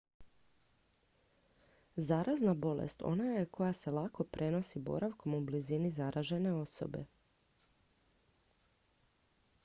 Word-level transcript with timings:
zarazna 1.97 2.53
bolest 2.53 3.01
ona 3.01 3.25
je 3.25 3.45
koja 3.45 3.73
se 3.73 3.91
lako 3.91 4.23
prenosi 4.23 4.79
boravkom 4.79 5.33
u 5.35 5.41
blizini 5.41 5.91
zaražene 5.99 6.53
osobe 6.53 7.05